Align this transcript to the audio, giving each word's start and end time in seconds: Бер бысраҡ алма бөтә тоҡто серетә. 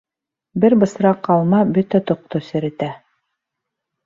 Бер 0.63 0.75
бысраҡ 0.83 1.29
алма 1.33 1.59
бөтә 1.75 2.01
тоҡто 2.09 2.43
серетә. 2.49 2.89